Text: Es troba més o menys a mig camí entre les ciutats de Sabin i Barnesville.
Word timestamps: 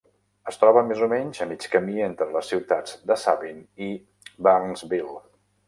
Es 0.51 0.55
troba 0.61 0.81
més 0.91 1.03
o 1.07 1.09
menys 1.11 1.41
a 1.45 1.47
mig 1.51 1.67
camí 1.75 2.01
entre 2.07 2.29
les 2.37 2.49
ciutats 2.53 2.97
de 3.13 3.21
Sabin 3.27 3.63
i 3.91 3.93
Barnesville. 4.49 5.19